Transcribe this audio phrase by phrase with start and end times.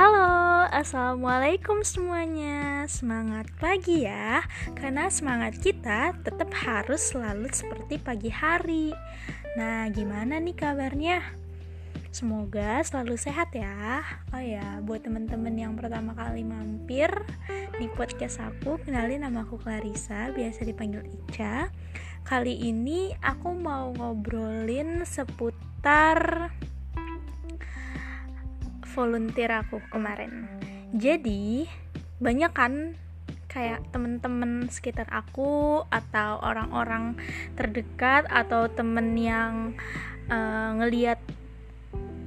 [0.00, 2.88] Halo, assalamualaikum semuanya.
[2.88, 4.40] Semangat pagi ya,
[4.72, 8.96] karena semangat kita tetap harus selalu seperti pagi hari.
[9.60, 11.20] Nah, gimana nih kabarnya?
[12.16, 14.00] Semoga selalu sehat ya.
[14.32, 17.12] Oh ya, buat teman-teman yang pertama kali mampir
[17.76, 21.68] di podcast aku, kenalin nama aku Clarissa, biasa dipanggil Ica.
[22.24, 26.48] Kali ini aku mau ngobrolin seputar
[28.92, 30.46] volunteer aku kemarin.
[30.94, 31.66] Jadi
[32.20, 32.98] banyak kan
[33.50, 37.18] kayak temen-temen sekitar aku atau orang-orang
[37.58, 39.74] terdekat atau temen yang
[40.30, 41.18] uh, ngeliat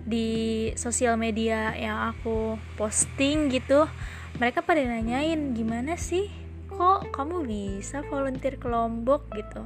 [0.04, 3.88] di sosial media yang aku posting gitu
[4.36, 6.28] mereka pada nanyain gimana sih
[6.74, 9.64] kok kamu bisa volunteer ke Lombok gitu?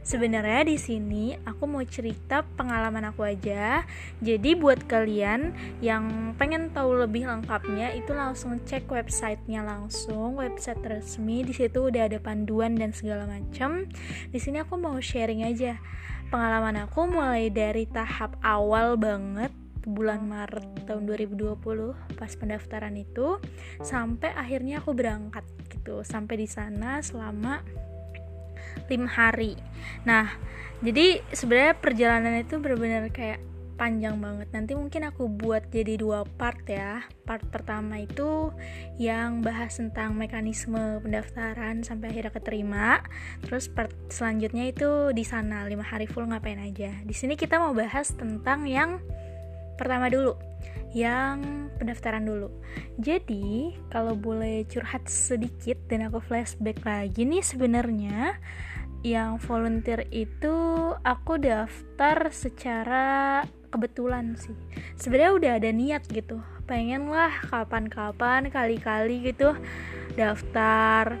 [0.00, 3.84] Sebenarnya di sini aku mau cerita pengalaman aku aja.
[4.24, 5.52] Jadi buat kalian
[5.84, 11.44] yang pengen tahu lebih lengkapnya itu langsung cek websitenya langsung website resmi.
[11.44, 13.84] Di situ udah ada panduan dan segala macam
[14.32, 15.76] di sini aku mau sharing aja.
[16.28, 19.48] Pengalaman aku mulai dari tahap awal banget
[19.88, 21.56] bulan Maret tahun 2020
[22.20, 23.40] pas pendaftaran itu
[23.80, 25.48] sampai akhirnya aku berangkat
[25.88, 26.04] gitu.
[26.04, 27.64] Sampai di sana selama
[28.92, 29.56] lima hari.
[30.04, 30.28] Nah
[30.84, 33.40] jadi sebenarnya perjalanan itu benar-benar kayak
[33.78, 34.50] panjang banget.
[34.50, 37.06] Nanti mungkin aku buat jadi dua part ya.
[37.24, 38.50] Part pertama itu
[38.98, 43.00] yang bahas tentang mekanisme pendaftaran sampai akhirnya keterima.
[43.46, 46.90] Terus part selanjutnya itu di sana lima hari full ngapain aja.
[47.06, 48.98] Di sini kita mau bahas tentang yang
[49.78, 50.34] pertama dulu
[50.96, 52.48] yang pendaftaran dulu.
[53.00, 58.36] Jadi, kalau boleh curhat sedikit dan aku flashback lagi nih sebenarnya
[59.06, 60.54] yang volunteer itu
[61.06, 64.56] aku daftar secara kebetulan sih.
[64.98, 66.42] Sebenarnya udah ada niat gitu.
[66.66, 69.54] Pengen lah kapan-kapan kali-kali gitu
[70.18, 71.14] daftar.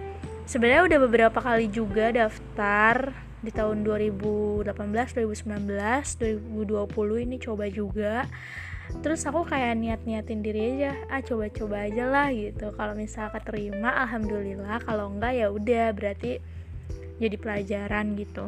[0.48, 5.46] Sebenarnya udah beberapa kali juga daftar di tahun 2018, 2019,
[6.50, 8.26] 2020 ini coba juga
[9.04, 14.82] terus aku kayak niat-niatin diri aja ah coba-coba aja lah gitu kalau misal keterima alhamdulillah
[14.82, 16.40] kalau enggak ya udah berarti
[17.18, 18.46] jadi pelajaran gitu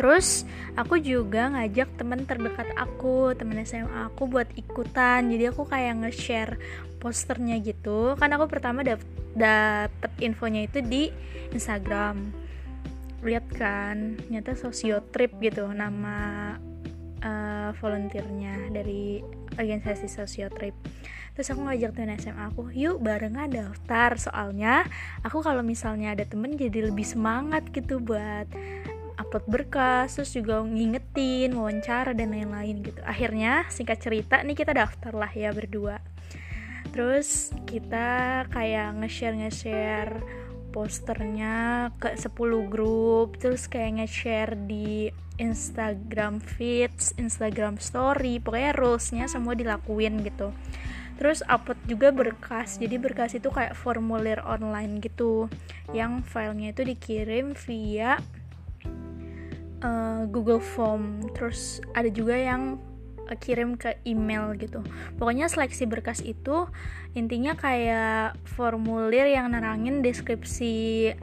[0.00, 0.48] Terus
[0.80, 5.28] aku juga ngajak temen terdekat aku, temen SMA aku buat ikutan.
[5.28, 6.56] Jadi aku kayak nge-share
[7.04, 8.16] posternya gitu.
[8.16, 9.04] Kan aku pertama dap
[9.36, 11.12] dapet infonya itu di
[11.52, 12.32] Instagram.
[13.20, 16.56] Lihat kan, nyata sosiotrip gitu nama
[17.24, 19.24] uh, volunteernya dari
[19.56, 20.76] organisasi sosiotrip.
[21.34, 24.18] Terus aku ngajak temen SMA aku yuk barengan daftar.
[24.20, 24.84] Soalnya
[25.24, 28.50] aku kalau misalnya ada temen jadi lebih semangat gitu buat
[29.20, 33.00] upload berkas terus juga ngingetin wawancara dan lain-lain gitu.
[33.04, 36.00] Akhirnya singkat cerita nih kita daftar lah ya berdua.
[36.90, 40.39] Terus kita kayak nge-share nge-share
[40.70, 42.30] posternya ke 10
[42.70, 45.10] grup terus kayak nge-share di
[45.40, 50.52] Instagram feeds, Instagram story pokoknya rulesnya semua dilakuin gitu.
[51.20, 55.52] Terus upload juga berkas jadi berkas itu kayak formulir online gitu
[55.92, 58.20] yang filenya itu dikirim via
[59.84, 61.24] uh, Google Form.
[61.36, 62.80] Terus ada juga yang
[63.36, 64.82] kirim ke email gitu.
[65.18, 66.66] Pokoknya seleksi berkas itu
[67.14, 71.14] intinya kayak formulir yang nerangin deskripsi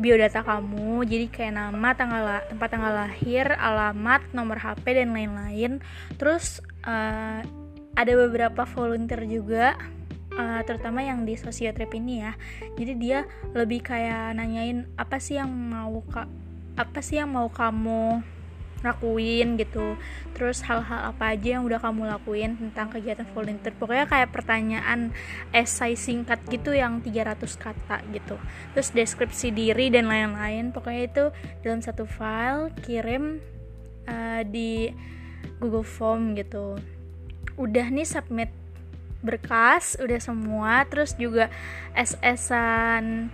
[0.00, 1.04] biodata kamu.
[1.04, 5.78] Jadi kayak nama tanggal tempat tanggal lahir alamat nomor hp dan lain-lain.
[6.16, 7.44] Terus uh,
[7.92, 9.76] ada beberapa volunteer juga
[10.36, 12.32] uh, terutama yang di sosiotrip ini ya.
[12.80, 16.28] Jadi dia lebih kayak nanyain apa sih yang mau kak
[16.72, 18.24] apa sih yang mau kamu
[18.82, 19.96] lakuin gitu.
[20.34, 23.74] Terus hal-hal apa aja yang udah kamu lakuin tentang kegiatan volunteer?
[23.78, 25.14] Pokoknya kayak pertanyaan
[25.54, 28.36] esai singkat gitu yang 300 kata gitu.
[28.74, 30.74] Terus deskripsi diri dan lain-lain.
[30.74, 31.24] Pokoknya itu
[31.62, 33.38] dalam satu file kirim
[34.10, 34.90] uh, di
[35.62, 36.76] Google Form gitu.
[37.54, 38.50] Udah nih submit
[39.22, 40.82] berkas udah semua.
[40.90, 41.48] Terus juga
[41.94, 43.30] SS-an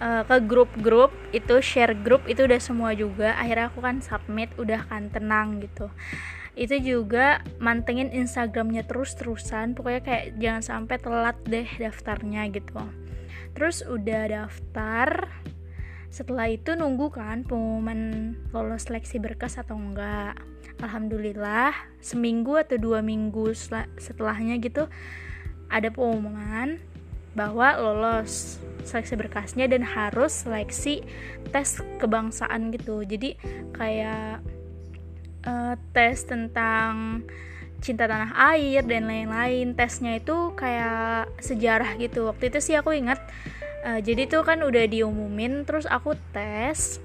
[0.00, 3.34] uh, ke grup-grup itu share grup itu udah semua juga.
[3.38, 5.90] Akhirnya aku kan submit udah kan tenang gitu.
[6.54, 9.74] Itu juga mantengin Instagramnya terus-terusan.
[9.74, 12.78] Pokoknya kayak jangan sampai telat deh daftarnya gitu.
[13.54, 15.30] Terus udah daftar.
[16.14, 20.38] Setelah itu nunggu kan pengumuman lolos seleksi berkas atau enggak.
[20.78, 23.54] Alhamdulillah seminggu atau dua minggu
[23.98, 24.90] setelahnya gitu
[25.70, 26.82] ada pengumuman
[27.34, 31.02] bahwa lolos seleksi berkasnya dan harus seleksi
[31.50, 33.02] tes kebangsaan gitu.
[33.02, 33.36] Jadi
[33.74, 34.40] kayak
[35.46, 37.24] uh, tes tentang
[37.84, 42.30] cinta tanah air dan lain-lain tesnya itu kayak sejarah gitu.
[42.32, 43.20] Waktu itu sih aku ingat
[43.84, 46.98] uh, jadi tuh kan udah diumumin terus aku tes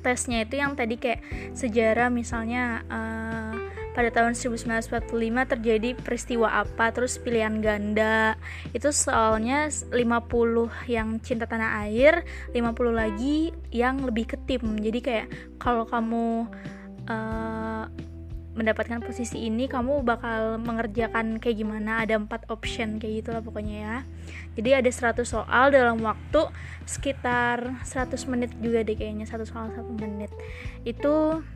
[0.00, 1.20] tesnya itu yang tadi kayak
[1.52, 3.49] sejarah misalnya uh,
[3.90, 5.10] pada tahun 1945
[5.56, 6.94] terjadi peristiwa apa?
[6.94, 8.38] Terus pilihan ganda.
[8.70, 9.94] Itu soalnya 50
[10.86, 12.22] yang cinta tanah air
[12.54, 12.62] 50
[12.94, 14.62] lagi yang lebih ke tim.
[14.78, 15.26] Jadi kayak
[15.58, 16.46] kalau kamu
[17.10, 17.84] uh,
[18.50, 22.02] mendapatkan posisi ini kamu bakal mengerjakan kayak gimana?
[22.02, 23.96] Ada empat option kayak gitulah pokoknya ya.
[24.58, 26.50] Jadi ada 100 soal dalam waktu
[26.84, 30.28] sekitar 100 menit juga deh kayaknya satu soal satu menit.
[30.82, 31.46] Itu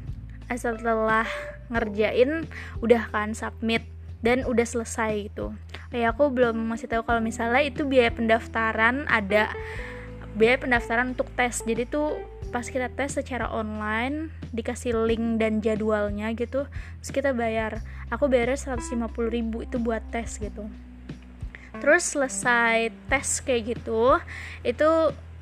[0.53, 1.27] setelah
[1.73, 2.45] ngerjain
[2.85, 3.85] udah kan submit
[4.25, 5.53] dan udah selesai gitu.
[5.95, 9.53] Ya aku belum masih tahu kalau misalnya itu biaya pendaftaran ada
[10.35, 11.63] biaya pendaftaran untuk tes.
[11.63, 12.19] Jadi tuh
[12.55, 17.83] pas kita tes secara online dikasih link dan jadwalnya gitu terus kita bayar
[18.15, 18.95] aku bayar 150
[19.27, 20.71] ribu itu buat tes gitu
[21.83, 24.23] terus selesai tes kayak gitu
[24.63, 24.91] itu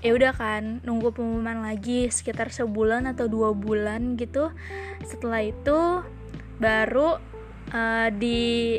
[0.03, 4.51] ya udah kan nunggu pengumuman lagi sekitar sebulan atau dua bulan gitu.
[5.07, 6.03] Setelah itu
[6.59, 7.23] baru
[7.71, 8.79] uh, di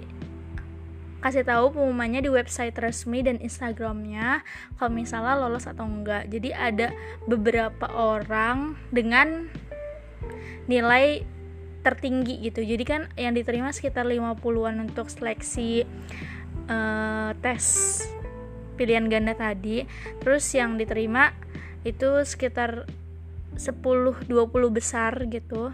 [1.23, 4.43] kasih tahu pengumumannya di website resmi dan Instagramnya
[4.75, 6.27] kalau misalnya lolos atau enggak.
[6.27, 6.91] Jadi ada
[7.23, 9.47] beberapa orang dengan
[10.67, 11.23] nilai
[11.83, 12.63] tertinggi gitu.
[12.63, 15.87] Jadi kan yang diterima sekitar 50-an untuk seleksi
[16.67, 17.63] uh, tes
[18.75, 19.85] pilihan ganda tadi.
[20.21, 21.33] Terus yang diterima
[21.83, 22.87] itu sekitar
[23.55, 24.29] 10-20
[24.73, 25.69] besar gitu.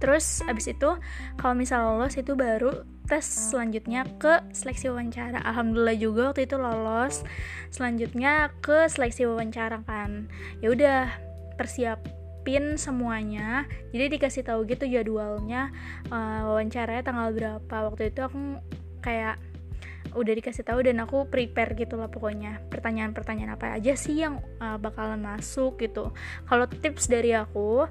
[0.00, 0.96] Terus abis itu
[1.36, 5.42] kalau misal lolos itu baru tes selanjutnya ke seleksi wawancara.
[5.44, 7.26] Alhamdulillah juga waktu itu lolos.
[7.68, 10.30] Selanjutnya ke seleksi wawancara kan.
[10.64, 11.10] Ya udah
[11.58, 13.68] persiapin semuanya.
[13.92, 15.68] Jadi dikasih tahu gitu jadwalnya
[16.08, 17.76] uh, wawancaranya tanggal berapa.
[17.92, 18.38] Waktu itu aku
[19.04, 19.36] kayak
[20.14, 22.62] udah dikasih tahu dan aku prepare gitu lah pokoknya.
[22.68, 26.10] Pertanyaan-pertanyaan apa aja sih yang uh, bakalan masuk gitu.
[26.46, 27.86] Kalau tips dari aku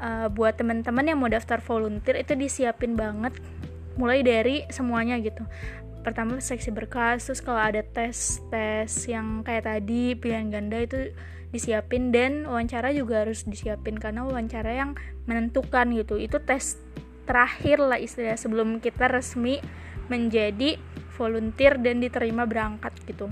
[0.00, 3.36] uh, buat teman-teman yang mau daftar volunteer itu disiapin banget
[3.98, 5.42] mulai dari semuanya gitu.
[6.06, 11.12] Pertama seksi berkas terus kalau ada tes tes yang kayak tadi pilihan ganda itu
[11.48, 14.94] disiapin dan wawancara juga harus disiapin karena wawancara yang
[15.26, 16.16] menentukan gitu.
[16.16, 16.78] Itu tes
[17.28, 19.60] terakhir lah istilah sebelum kita resmi
[20.08, 20.80] menjadi
[21.18, 23.26] volunteer dan diterima berangkat gitu.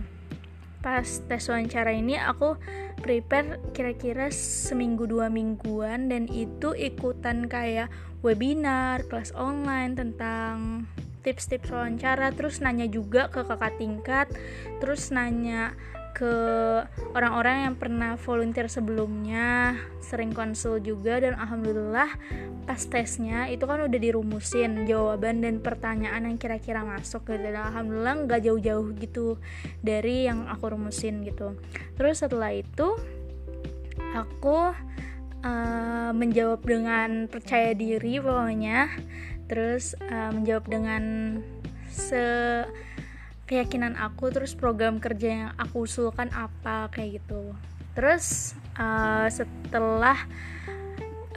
[0.83, 2.59] Pas tes wawancara ini aku
[2.99, 7.87] prepare kira-kira seminggu dua mingguan dan itu ikutan kayak
[8.27, 10.85] webinar, kelas online tentang
[11.27, 14.31] tips-tips wawancara terus nanya juga ke kakak tingkat
[14.79, 15.75] terus nanya
[16.17, 16.33] ke
[17.13, 22.09] orang-orang yang pernah volunteer sebelumnya sering konsul juga dan alhamdulillah
[22.65, 27.37] pas tesnya itu kan udah dirumusin jawaban dan pertanyaan yang kira-kira masuk gitu.
[27.37, 29.37] Dan alhamdulillah nggak jauh-jauh gitu
[29.85, 31.53] dari yang aku rumusin gitu.
[32.01, 32.97] Terus setelah itu
[34.17, 34.73] aku
[35.45, 38.89] uh, menjawab dengan percaya diri pokoknya.
[39.53, 41.05] Terus uh, menjawab dengan
[41.93, 42.25] se
[43.47, 47.55] keyakinan aku terus program kerja yang aku usulkan apa kayak gitu.
[47.95, 50.19] Terus uh, setelah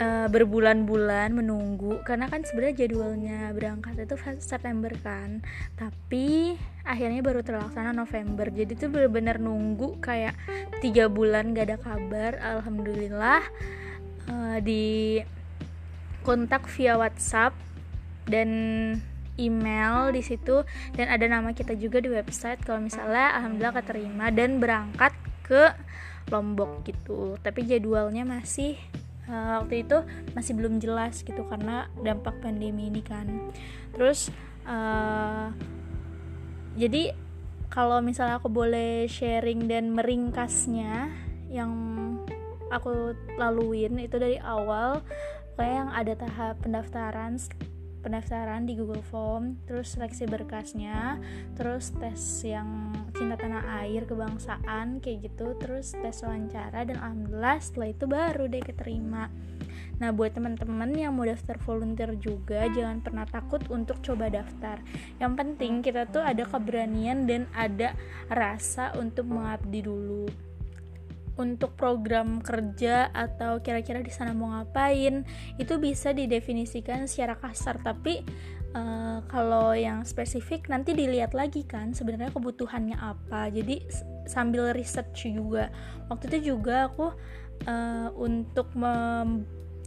[0.01, 5.45] uh, berbulan-bulan menunggu karena kan sebenarnya jadwalnya berangkat itu September kan
[5.77, 8.50] tapi akhirnya baru terlaksana November.
[8.50, 10.34] Jadi tuh bener-bener nunggu kayak
[10.81, 12.41] tiga bulan gak ada kabar.
[12.41, 13.45] Alhamdulillah
[14.34, 15.22] uh, di
[16.25, 17.55] kontak via WhatsApp
[18.27, 18.50] dan
[19.39, 20.67] email di situ.
[20.91, 22.60] Dan ada nama kita juga di website.
[22.67, 25.72] Kalau misalnya alhamdulillah keterima dan berangkat ke
[26.29, 27.39] Lombok gitu.
[27.41, 28.75] Tapi jadwalnya masih
[29.31, 29.98] uh, waktu itu
[30.36, 33.25] masih belum jelas gitu karena dampak pandemi ini kan.
[33.96, 34.29] Terus
[34.67, 35.50] uh,
[36.77, 37.15] jadi
[37.69, 41.10] kalau misalnya aku boleh sharing dan meringkasnya
[41.50, 41.72] yang
[42.69, 45.01] aku laluin itu dari awal
[45.58, 47.36] kayak yang ada tahap pendaftaran
[48.10, 51.22] pendaftaran di Google Form, terus seleksi berkasnya,
[51.54, 57.94] terus tes yang cinta tanah air kebangsaan kayak gitu, terus tes wawancara dan alhamdulillah setelah
[57.94, 59.30] itu baru deh keterima.
[60.01, 64.82] Nah, buat teman-teman yang mau daftar volunteer juga jangan pernah takut untuk coba daftar.
[65.22, 67.94] Yang penting kita tuh ada keberanian dan ada
[68.25, 70.49] rasa untuk mengabdi dulu
[71.39, 75.24] untuk program kerja atau kira-kira di sana mau ngapain
[75.55, 77.79] itu bisa didefinisikan secara kasar.
[77.79, 78.22] Tapi
[78.75, 83.48] uh, kalau yang spesifik nanti dilihat lagi kan sebenarnya kebutuhannya apa.
[83.48, 83.88] Jadi
[84.27, 85.72] sambil research juga.
[86.12, 87.15] Waktu itu juga aku
[87.65, 88.75] uh, untuk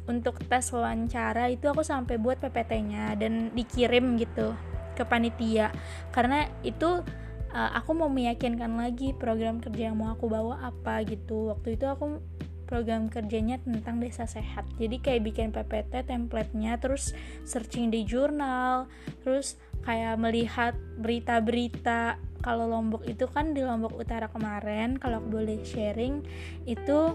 [0.02, 4.56] untuk tes wawancara itu aku sampai buat PPT-nya dan dikirim gitu
[4.96, 5.70] ke panitia.
[6.10, 7.04] Karena itu
[7.52, 11.52] uh, aku mau meyakinkan lagi program kerja yang mau aku bawa apa gitu.
[11.52, 12.18] Waktu itu aku
[12.64, 14.64] program kerjanya tentang desa sehat.
[14.80, 17.12] Jadi kayak bikin PPT templatenya terus
[17.44, 18.88] searching di jurnal
[19.22, 22.16] terus kayak melihat berita-berita.
[22.42, 26.26] Kalau Lombok itu kan di Lombok Utara kemarin kalau aku boleh sharing
[26.66, 27.14] itu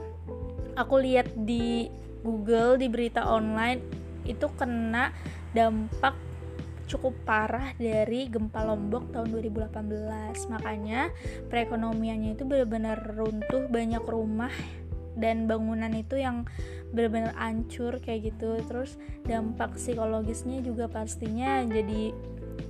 [0.80, 1.92] aku lihat di
[2.24, 3.84] Google di berita online
[4.24, 5.12] itu kena
[5.52, 6.27] dampak
[6.88, 11.12] cukup parah dari gempa Lombok tahun 2018 makanya
[11.52, 14.52] perekonomiannya itu benar-benar runtuh banyak rumah
[15.18, 16.46] dan bangunan itu yang
[16.94, 18.62] benar-benar hancur kayak gitu.
[18.70, 22.14] Terus dampak psikologisnya juga pastinya jadi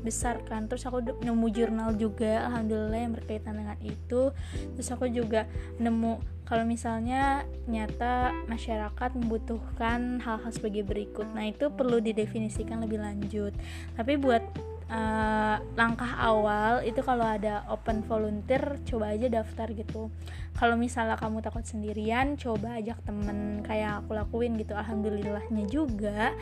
[0.06, 0.68] besar kan.
[0.70, 4.32] Terus aku nemu jurnal juga alhamdulillah yang berkaitan dengan itu.
[4.78, 5.46] Terus aku juga
[5.80, 11.28] nemu kalau misalnya nyata masyarakat membutuhkan hal-hal sebagai berikut.
[11.36, 13.52] Nah itu perlu didefinisikan lebih lanjut.
[14.00, 14.44] Tapi buat
[14.88, 20.08] uh, langkah awal itu kalau ada open volunteer coba aja daftar gitu.
[20.58, 24.74] Kalau misalnya kamu takut sendirian coba ajak temen kayak aku lakuin gitu.
[24.74, 26.34] Alhamdulillahnya juga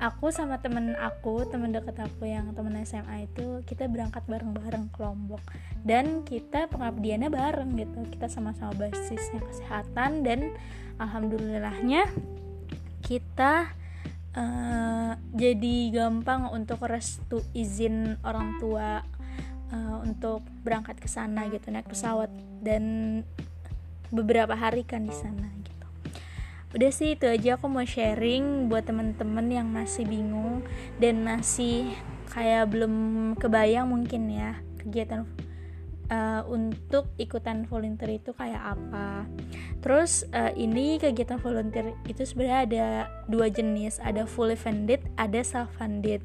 [0.00, 4.98] aku sama temen aku temen deket aku yang temen SMA itu kita berangkat bareng-bareng ke
[5.04, 5.44] Lombok
[5.84, 8.00] dan kita pengabdiannya bareng gitu.
[8.08, 10.56] Kita sama-sama basisnya kesehatan dan
[10.96, 12.08] alhamdulillahnya
[13.04, 13.68] kita
[14.32, 19.04] uh, jadi gampang untuk restu izin orang tua
[19.68, 22.32] uh, untuk berangkat ke sana gitu naik pesawat.
[22.64, 23.20] Dan
[24.08, 25.69] beberapa hari kan di sana gitu
[26.70, 30.62] udah sih itu aja aku mau sharing buat temen-temen yang masih bingung
[31.02, 31.90] dan masih
[32.30, 32.94] kayak belum
[33.42, 35.26] kebayang mungkin ya kegiatan
[36.14, 39.26] uh, untuk ikutan volunteer itu kayak apa.
[39.82, 42.86] Terus uh, ini kegiatan volunteer itu sebenarnya ada
[43.26, 46.22] dua jenis ada fully funded ada self funded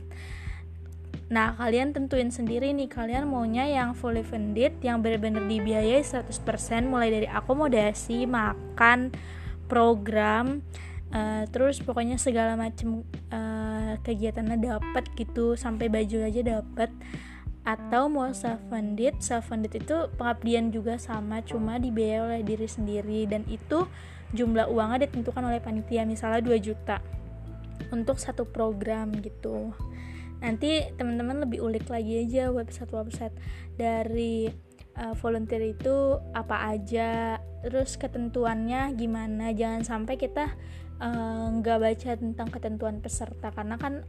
[1.26, 6.30] Nah, kalian tentuin sendiri nih kalian maunya yang fully funded yang benar-benar dibiayai 100%
[6.86, 9.10] mulai dari akomodasi, makan,
[9.66, 10.62] program
[11.14, 16.90] uh, terus pokoknya segala macam uh, kegiatannya dapat gitu sampai baju aja dapat
[17.66, 23.26] atau mau self funded self funded itu pengabdian juga sama cuma dibiayai oleh diri sendiri.
[23.26, 23.90] Dan itu
[24.38, 27.02] jumlah uangnya ditentukan oleh panitia misalnya 2 juta
[27.90, 29.74] untuk satu program gitu.
[30.46, 33.34] Nanti teman-teman lebih ulik lagi aja website-website
[33.82, 34.54] dari
[35.00, 39.52] uh, volunteer itu apa aja terus ketentuannya gimana?
[39.52, 40.54] Jangan sampai kita
[41.02, 44.06] eh, nggak uh, baca tentang ketentuan peserta karena kan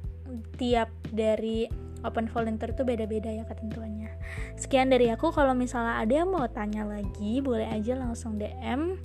[0.61, 1.65] tiap dari
[2.05, 4.13] open volunteer itu beda-beda ya ketentuannya.
[4.61, 5.33] Sekian dari aku.
[5.33, 9.01] Kalau misalnya ada yang mau tanya lagi boleh aja langsung DM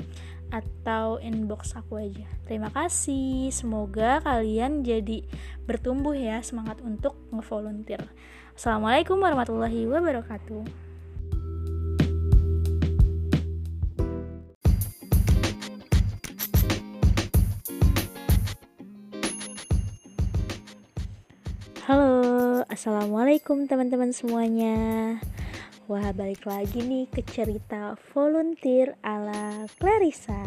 [0.51, 2.27] atau inbox aku aja.
[2.43, 3.49] Terima kasih.
[3.55, 5.23] Semoga kalian jadi
[5.63, 8.03] bertumbuh ya semangat untuk ngevolunteer.
[8.51, 10.90] Assalamualaikum warahmatullahi wabarakatuh
[22.81, 24.73] assalamualaikum teman-teman semuanya.
[25.85, 30.41] Wah, balik lagi nih ke cerita volunteer ala Clarissa.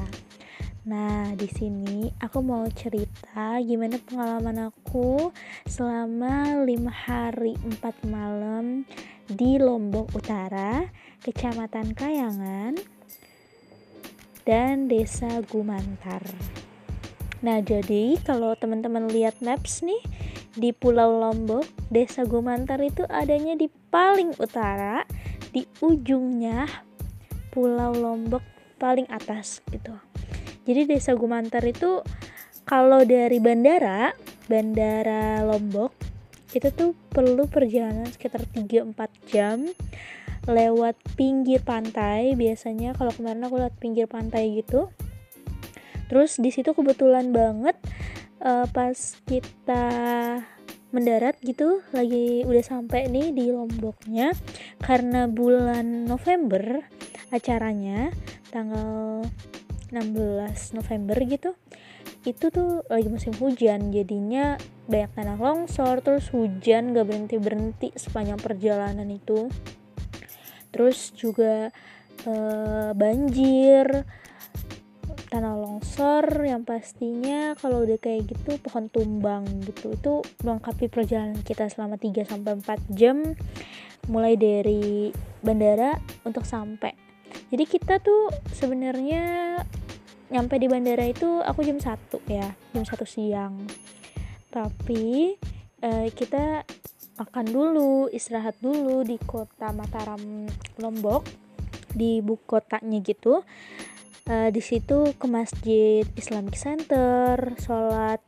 [0.83, 5.31] Nah, di sini aku mau cerita gimana pengalaman aku
[5.71, 8.83] selama lima hari empat malam
[9.31, 10.91] di Lombok Utara,
[11.23, 12.75] Kecamatan Kayangan,
[14.43, 16.27] dan Desa Gumantar.
[17.47, 20.03] Nah, jadi kalau teman-teman lihat maps nih,
[20.55, 25.03] di Pulau Lombok, Desa Gumantar itu adanya di paling utara,
[25.51, 26.67] di ujungnya
[27.51, 28.43] Pulau Lombok
[28.79, 29.95] paling atas gitu.
[30.65, 32.01] Jadi Desa Gumantar itu
[32.65, 34.15] kalau dari bandara,
[34.49, 35.93] bandara Lombok
[36.55, 38.95] itu tuh perlu perjalanan sekitar 3-4
[39.27, 39.59] jam
[40.47, 44.93] lewat pinggir pantai biasanya kalau kemarin aku lewat pinggir pantai gitu
[46.07, 47.75] terus di situ kebetulan banget
[48.41, 48.97] uh, pas
[49.29, 49.85] kita
[50.95, 54.31] mendarat gitu lagi udah sampai nih di Lomboknya
[54.79, 56.87] karena bulan November
[57.35, 58.15] acaranya
[58.55, 59.27] tanggal
[59.91, 61.59] 16 November gitu
[62.25, 64.57] itu tuh lagi musim hujan jadinya
[64.89, 69.53] banyak tanah longsor terus hujan gak berhenti berhenti sepanjang perjalanan itu.
[70.73, 71.69] Terus juga
[72.25, 74.09] uh, banjir
[75.35, 79.91] tanah longsor yang pastinya kalau udah kayak gitu pohon tumbang gitu.
[79.99, 83.35] Itu melengkapi perjalanan kita selama 3 sampai 4 jam
[84.07, 85.11] mulai dari
[85.43, 86.95] bandara untuk sampai.
[87.51, 89.59] Jadi kita tuh sebenarnya
[90.31, 91.99] nyampe di bandara itu aku jam 1
[92.31, 93.59] ya jam 1 siang.
[94.55, 95.35] Tapi
[95.83, 96.63] uh, kita
[97.19, 100.47] makan dulu istirahat dulu di kota Mataram
[100.79, 101.27] Lombok
[101.91, 103.43] di ibu kotanya gitu
[104.29, 108.21] uh, di situ ke masjid Islamic Center sholat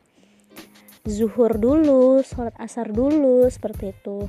[1.07, 4.27] zuhur dulu sholat asar dulu seperti itu.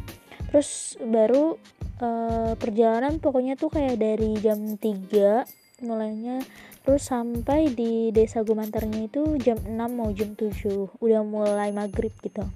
[0.49, 1.59] Terus baru
[2.01, 6.43] uh, perjalanan pokoknya tuh kayak dari jam 3 mulainya
[6.83, 12.47] terus sampai di desa Gumantarnya itu jam 6 mau jam 7 udah mulai maghrib gitu.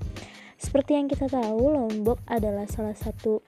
[0.57, 3.43] Seperti yang kita tahu Lombok adalah salah satu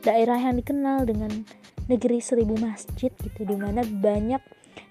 [0.00, 1.44] daerah yang dikenal dengan
[1.90, 4.40] negeri seribu masjid gitu di mana banyak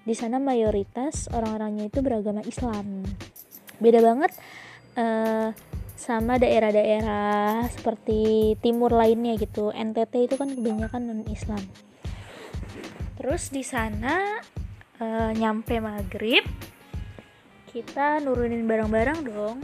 [0.04, 3.04] di sana mayoritas orang-orangnya itu beragama Islam.
[3.78, 4.32] Beda banget
[4.96, 5.52] uh,
[5.96, 9.72] sama daerah-daerah seperti timur lainnya gitu.
[9.72, 11.62] NTT itu kan kebanyakan non Islam
[13.20, 14.40] terus di sana
[14.96, 16.40] uh, nyampe maghrib
[17.68, 19.60] kita nurunin barang-barang dong.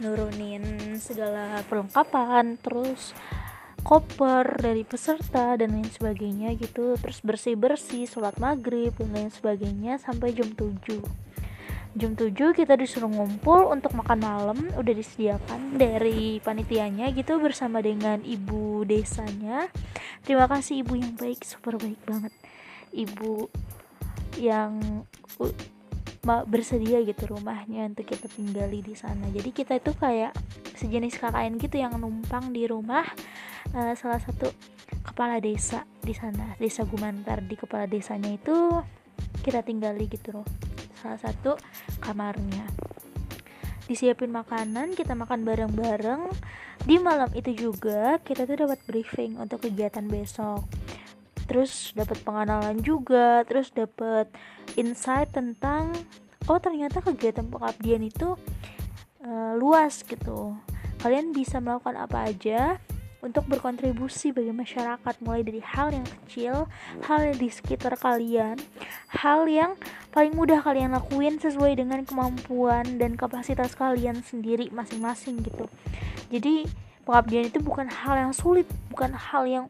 [0.00, 3.12] Nurunin segala perlengkapan terus
[3.82, 6.96] koper dari peserta dan lain sebagainya gitu.
[7.00, 11.30] Terus bersih bersih sholat maghrib dan lain sebagainya sampai jam 7
[11.98, 18.22] jam 7 kita disuruh ngumpul untuk makan malam udah disediakan dari panitianya gitu bersama dengan
[18.22, 19.66] ibu desanya.
[20.22, 22.30] Terima kasih ibu yang baik super baik banget.
[22.94, 23.50] Ibu
[24.38, 25.02] yang
[26.46, 29.26] bersedia gitu rumahnya untuk kita tinggali di sana.
[29.34, 30.36] Jadi kita itu kayak
[30.78, 33.02] sejenis KKN gitu yang numpang di rumah
[33.74, 34.50] uh, salah satu
[35.06, 38.82] kepala desa di sana desa Gumantar di kepala desanya itu
[39.40, 40.46] kita tinggali gitu loh.
[41.00, 41.56] Salah satu
[42.02, 42.68] kamarnya.
[43.88, 46.28] Disiapin makanan kita makan bareng-bareng.
[46.84, 50.64] Di malam itu juga kita tuh dapat briefing untuk kegiatan besok.
[51.48, 54.30] Terus dapat pengenalan juga terus dapat
[54.78, 55.90] insight tentang
[56.46, 58.36] oh ternyata kegiatan pengabdian itu
[59.24, 60.54] uh, luas gitu.
[61.00, 62.76] Kalian bisa melakukan apa aja
[63.20, 66.68] untuk berkontribusi bagi masyarakat mulai dari hal yang kecil,
[67.04, 68.56] hal yang di sekitar kalian,
[69.12, 69.76] hal yang
[70.10, 75.68] paling mudah kalian lakuin sesuai dengan kemampuan dan kapasitas kalian sendiri masing-masing gitu.
[76.32, 76.64] Jadi
[77.04, 79.66] pengabdian itu bukan hal yang sulit, bukan hal yang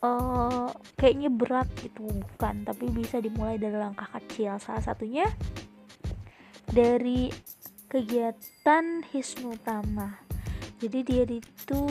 [0.00, 2.08] uh, kayaknya berat gitu.
[2.08, 4.56] Bukan tapi bisa dimulai dari langkah kecil.
[4.56, 5.28] Salah satunya
[6.68, 7.28] dari
[7.88, 10.27] kegiatan Hisnutama
[10.78, 11.82] jadi dia itu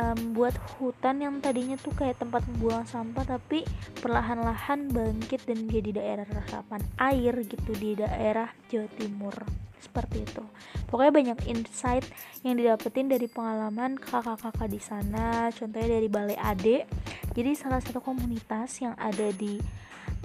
[0.00, 3.64] um, buat hutan yang tadinya tuh kayak tempat membuang sampah tapi
[4.00, 9.34] perlahan-lahan bangkit dan jadi daerah resapan air gitu di daerah Jawa Timur.
[9.80, 10.44] Seperti itu.
[10.92, 12.04] Pokoknya banyak insight
[12.44, 16.84] yang didapetin dari pengalaman kakak-kakak di sana contohnya dari Balai Ade.
[17.32, 19.56] Jadi salah satu komunitas yang ada di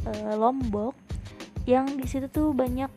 [0.06, 0.94] uh, Lombok
[1.66, 2.92] yang di situ tuh banyak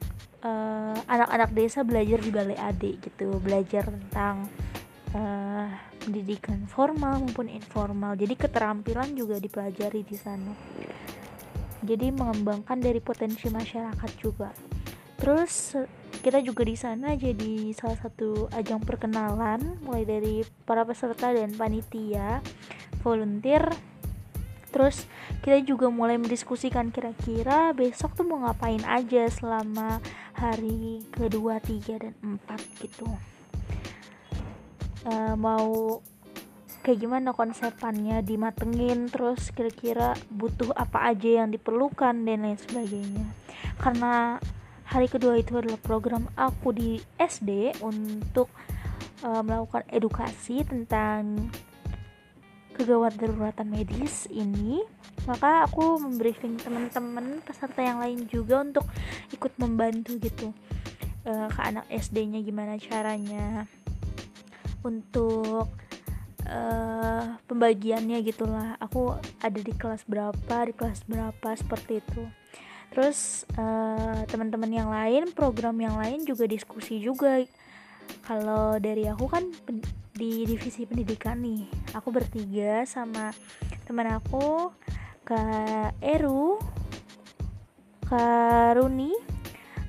[0.44, 4.46] eh, anak-anak desa belajar di Balai Ade gitu belajar tentang
[5.14, 5.68] uh,
[6.02, 8.16] pendidikan formal maupun informal.
[8.16, 10.52] Jadi keterampilan juga dipelajari di sana.
[11.84, 14.50] Jadi mengembangkan dari potensi masyarakat juga.
[15.18, 15.78] Terus
[16.18, 22.42] kita juga di sana jadi salah satu ajang perkenalan mulai dari para peserta dan panitia
[23.02, 23.70] volunteer
[24.68, 25.08] terus
[25.40, 30.00] kita juga mulai mendiskusikan kira-kira besok tuh mau ngapain aja selama
[30.36, 33.08] hari kedua tiga dan empat gitu.
[35.08, 36.00] Uh, mau
[36.82, 43.26] kayak gimana konsepannya dimatengin terus kira-kira butuh apa aja yang diperlukan dan lain sebagainya.
[43.76, 44.40] Karena
[44.88, 48.48] hari kedua itu adalah program aku di SD untuk
[49.20, 51.52] uh, melakukan edukasi tentang
[52.78, 54.78] kegawat daruratan medis ini
[55.26, 58.86] maka aku membriefing teman-teman peserta yang lain juga untuk
[59.34, 60.54] ikut membantu gitu
[61.26, 63.66] uh, ke anak SD-nya gimana caranya
[64.86, 65.68] untuk
[66.48, 68.78] uh, pembagiannya gitulah.
[68.80, 72.22] Aku ada di kelas berapa di kelas berapa seperti itu.
[72.88, 77.44] Terus uh, teman-teman yang lain program yang lain juga diskusi juga.
[78.24, 79.44] Kalau dari aku kan
[80.18, 81.70] di divisi pendidikan nih.
[81.94, 83.30] Aku bertiga sama
[83.86, 84.74] teman aku
[85.22, 86.58] kak Eru
[88.02, 89.14] kak Runi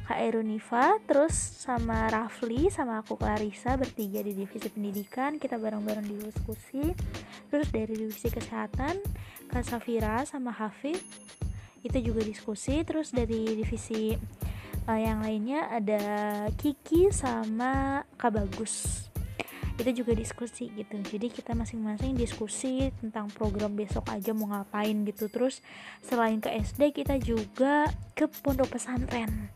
[0.06, 5.42] kak Eru Niva terus sama Rafli sama aku Clarissa bertiga di divisi pendidikan.
[5.42, 6.94] Kita bareng-bareng diskusi.
[7.50, 9.02] Terus dari divisi kesehatan
[9.50, 11.02] kak Safira sama Hafid
[11.82, 12.86] itu juga diskusi.
[12.86, 14.14] Terus dari divisi
[14.86, 16.04] uh, yang lainnya ada
[16.54, 19.09] Kiki sama Kak Bagus
[19.80, 21.00] itu juga diskusi gitu.
[21.00, 25.32] Jadi kita masing-masing diskusi tentang program besok aja mau ngapain gitu.
[25.32, 25.64] Terus
[26.04, 29.50] selain ke SD kita juga ke pondok pesantren.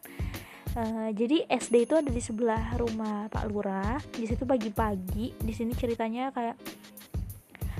[0.73, 5.77] Uh, jadi SD itu ada di sebelah rumah Pak Lurah di situ pagi-pagi di sini
[5.77, 6.57] ceritanya kayak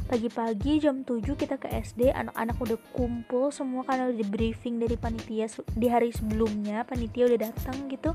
[0.06, 4.94] pagi-pagi jam 7 kita ke SD anak-anak udah kumpul semua karena udah di briefing dari
[4.94, 8.14] panitia di hari sebelumnya panitia udah datang gitu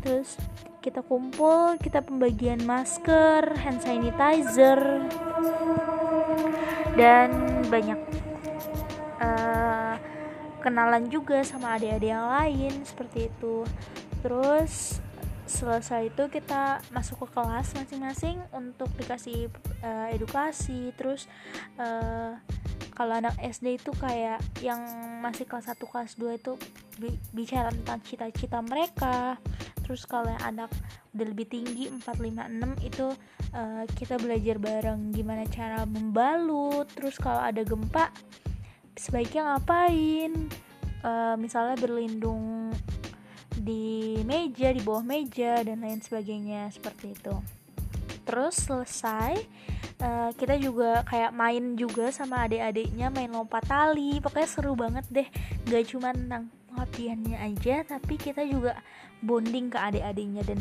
[0.00, 0.36] terus
[0.80, 5.04] kita kumpul kita pembagian masker hand sanitizer.
[6.96, 7.28] Dan
[7.70, 8.00] banyak
[9.22, 9.94] uh,
[10.60, 13.64] kenalan juga sama adik-adik yang lain seperti itu.
[14.20, 15.00] Terus
[15.50, 19.48] selesai itu kita masuk ke kelas masing-masing untuk dikasih
[19.84, 20.92] uh, edukasi.
[20.96, 21.28] Terus
[21.80, 22.36] uh,
[23.00, 24.84] kalau anak SD itu kayak yang
[25.24, 26.52] masih kelas 1 kelas 2 itu
[27.32, 29.40] bicara tentang cita-cita mereka.
[29.80, 30.68] Terus kalau yang anak
[31.16, 33.08] udah lebih tinggi 4, 5, 6 itu
[33.56, 36.92] uh, kita belajar bareng gimana cara membalut.
[36.92, 38.12] Terus kalau ada gempa
[39.00, 40.52] sebaiknya ngapain?
[41.00, 42.68] Uh, misalnya berlindung
[43.56, 47.59] di meja di bawah meja dan lain sebagainya seperti itu
[48.24, 49.40] terus selesai
[50.00, 54.18] uh, kita juga kayak main juga sama adik-adiknya main lompat tali.
[54.18, 55.28] Pokoknya seru banget deh.
[55.68, 58.78] Gak cuma tentang pengabdiannya aja tapi kita juga
[59.20, 60.60] bonding ke adik-adiknya dan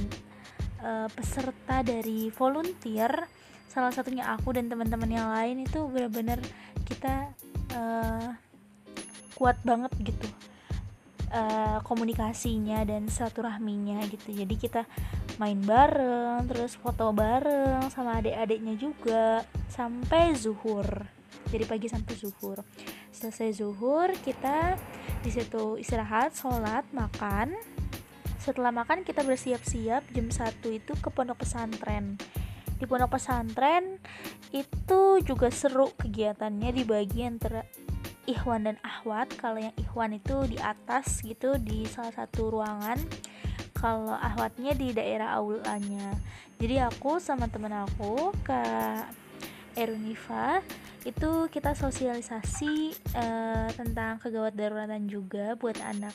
[0.84, 3.28] uh, peserta dari volunteer.
[3.70, 6.42] Salah satunya aku dan teman-teman yang lain itu benar-benar
[6.90, 7.30] kita
[7.78, 8.34] uh,
[9.38, 10.28] kuat banget gitu
[11.32, 14.34] uh, komunikasinya dan silaturahminya gitu.
[14.34, 14.84] Jadi kita
[15.40, 20.86] main bareng terus foto bareng sama adik-adiknya juga sampai zuhur.
[21.50, 22.60] Dari pagi sampai zuhur.
[23.10, 24.76] Selesai zuhur kita
[25.24, 27.56] di situ istirahat sholat makan.
[28.36, 32.20] Setelah makan kita bersiap-siap jam satu itu ke pondok pesantren.
[32.76, 33.98] Di pondok pesantren
[34.52, 37.64] itu juga seru kegiatannya di bagian antara
[38.28, 39.40] Ikhwan dan Ahwat.
[39.40, 43.00] Kalau yang Ikhwan itu di atas gitu di salah satu ruangan
[43.80, 46.12] kalau Ahwatnya di daerah aulanya.
[46.60, 48.62] Jadi aku sama temen aku ke
[49.80, 50.60] Erunifa
[51.08, 56.12] itu kita sosialisasi uh, tentang kegawat daruratan juga buat anak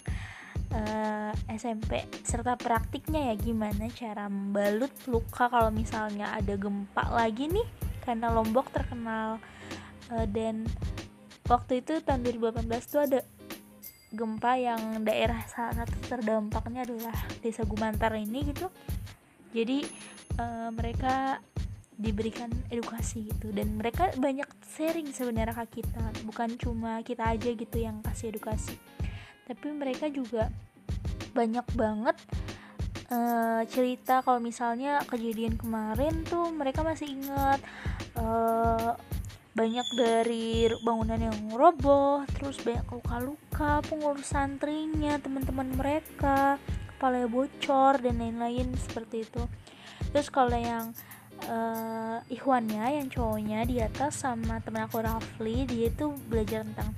[0.77, 7.49] uh, eh, SMP serta praktiknya ya gimana cara membalut luka kalau misalnya ada gempa lagi
[7.49, 7.65] nih
[8.05, 9.41] karena Lombok terkenal
[10.13, 10.69] uh, dan
[11.49, 13.21] waktu itu tahun 2018 tuh ada
[14.15, 18.71] gempa yang daerah salah satu terdampaknya adalah desa Gumantar ini gitu.
[19.55, 19.87] Jadi
[20.39, 21.39] uh, mereka
[21.95, 23.55] diberikan edukasi gitu.
[23.55, 26.03] Dan mereka banyak sharing sebenarnya ke kita.
[26.27, 28.75] Bukan cuma kita aja gitu yang kasih edukasi.
[29.45, 30.49] Tapi mereka juga
[31.35, 32.17] banyak banget
[33.11, 37.61] uh, cerita kalau misalnya kejadian kemarin tuh mereka masih ingat
[38.17, 38.95] uh,
[39.55, 46.59] banyak dari bangunan yang roboh terus banyak luka-luka pengurus santrinya teman-teman mereka
[46.91, 49.43] kepala bocor dan lain-lain seperti itu.
[50.11, 50.91] Terus kalau yang
[51.47, 56.91] uh, Ikhwannya yang cowoknya di atas sama teman aku Rafli dia itu belajar tentang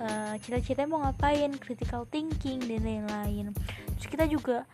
[0.00, 3.56] uh, cita-cita mau ngapain critical thinking dan lain-lain.
[3.96, 4.68] Terus kita juga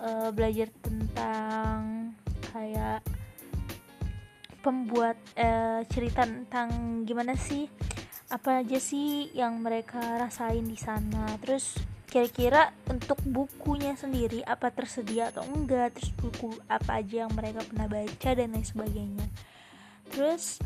[0.00, 2.12] uh, belajar tentang
[2.52, 3.04] kayak
[4.64, 7.68] pembuat uh, cerita tentang gimana sih
[8.32, 11.36] apa aja sih yang mereka rasain di sana.
[11.44, 11.76] Terus
[12.08, 16.00] kira-kira untuk bukunya sendiri apa tersedia atau enggak?
[16.00, 19.26] Terus buku apa aja yang mereka pernah baca dan lain sebagainya.
[20.08, 20.58] Terus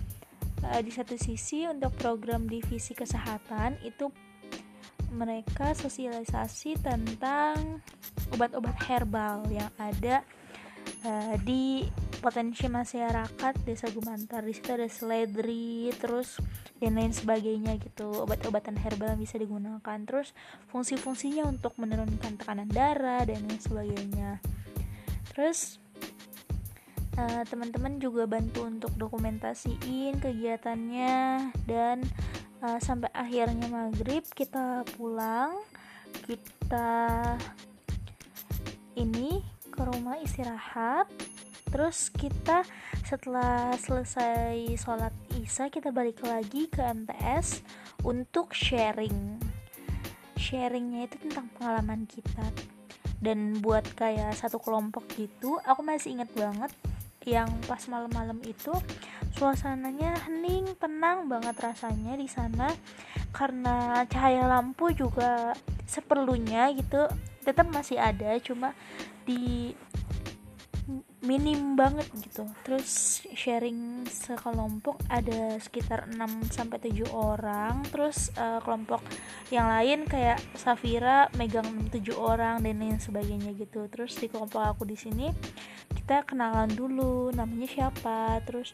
[0.62, 4.14] uh, di satu sisi untuk program divisi kesehatan itu
[5.08, 7.80] mereka sosialisasi tentang
[8.30, 10.20] obat-obat herbal yang ada
[11.02, 16.42] uh, di potensi masyarakat desa Gumantar di situ ada seledri terus
[16.82, 18.10] dan lain sebagainya gitu.
[18.26, 19.98] Obat-obatan herbal bisa digunakan.
[20.04, 20.34] Terus
[20.70, 24.42] fungsi-fungsinya untuk menurunkan tekanan darah dan lain sebagainya.
[25.34, 25.78] Terus
[27.18, 32.02] uh, teman-teman juga bantu untuk dokumentasiin kegiatannya dan
[32.62, 35.54] uh, sampai akhirnya maghrib kita pulang
[36.26, 37.38] kita
[38.98, 41.06] ini ke rumah istirahat
[41.68, 42.64] terus kita
[43.04, 47.64] setelah selesai sholat isya kita balik lagi ke MTS
[48.04, 49.40] untuk sharing.
[50.36, 52.52] Sharingnya itu tentang pengalaman kita.
[53.18, 56.70] Dan buat kayak satu kelompok gitu aku masih inget banget
[57.26, 58.70] yang pas malam-malam itu
[59.34, 62.70] suasananya hening tenang banget rasanya di sana.
[63.34, 65.52] Karena cahaya lampu juga
[65.84, 67.10] seperlunya gitu
[67.44, 68.36] tetap masih ada.
[68.40, 68.72] Cuma
[69.28, 69.74] di
[71.20, 72.48] minim banget gitu.
[72.64, 77.84] Terus sharing sekelompok ada sekitar 6 sampai 7 orang.
[77.92, 79.04] Terus uh, kelompok
[79.52, 83.84] yang lain kayak Safira megang 7 orang dan lain sebagainya gitu.
[83.92, 85.28] Terus di kelompok aku di sini
[85.92, 88.40] kita kenalan dulu namanya siapa.
[88.48, 88.72] Terus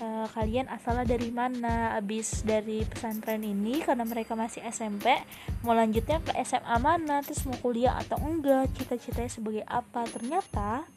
[0.00, 1.92] uh, kalian asalnya dari mana?
[2.00, 5.12] Abis dari pesantren ini karena mereka masih SMP
[5.60, 7.20] mau lanjutnya ke SMA mana?
[7.20, 8.72] Terus mau kuliah atau enggak?
[8.78, 10.08] Cita-citanya sebagai apa?
[10.08, 10.88] Ternyata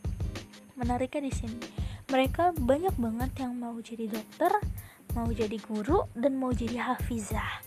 [0.78, 1.68] menariknya di sini.
[2.10, 4.52] Mereka banyak banget yang mau jadi dokter
[5.14, 7.62] mau jadi guru dan mau jadi hafizah.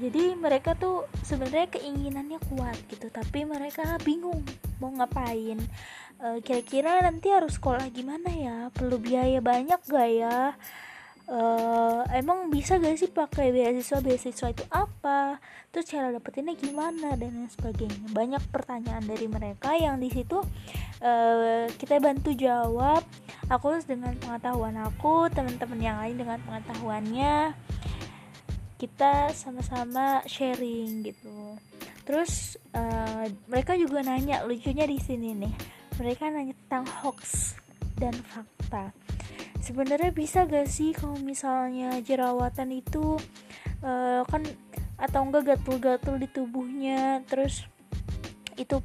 [0.00, 4.40] Jadi mereka tuh sebenarnya keinginannya kuat gitu tapi mereka bingung
[4.80, 5.60] mau ngapain.
[6.18, 8.56] Kira e, kira-kira nanti harus sekolah gimana ya?
[8.72, 10.56] Perlu biaya banyak gak ya
[11.32, 15.40] uh, emang bisa gak sih pakai beasiswa beasiswa itu apa?
[15.72, 17.16] Terus cara dapetinnya gimana?
[17.16, 18.12] Dan lain sebagainya.
[18.12, 20.38] Banyak pertanyaan dari mereka yang di situ
[21.00, 23.00] uh, kita bantu jawab.
[23.48, 27.56] Aku dengan pengetahuan aku teman-teman yang lain dengan pengetahuannya.
[28.76, 31.56] Kita sama-sama sharing gitu.
[32.02, 35.54] Terus uh, mereka juga nanya lucunya di sini nih.
[35.96, 37.54] Mereka nanya tentang hoax
[38.00, 38.90] dan fakta
[39.62, 43.16] sebenarnya bisa gak sih kalau misalnya jerawatan itu
[43.86, 44.42] uh, kan
[44.98, 47.66] atau enggak gatul-gatul di tubuhnya terus
[48.58, 48.82] itu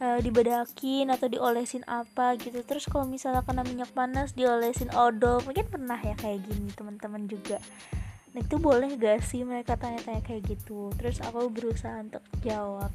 [0.00, 2.62] uh, dibedakin atau diolesin apa gitu.
[2.62, 5.42] Terus kalau misalnya kena minyak panas diolesin odol.
[5.44, 7.58] Mungkin pernah ya kayak gini teman-teman juga.
[8.34, 10.94] Nah itu boleh gak sih mereka tanya-tanya kayak gitu?
[10.94, 12.90] Terus aku berusaha untuk jawab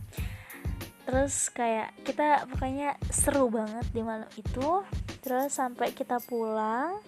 [1.03, 4.83] terus kayak kita pokoknya seru banget di malam itu.
[5.23, 6.99] Terus sampai kita pulang